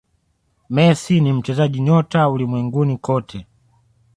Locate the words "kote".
2.97-3.47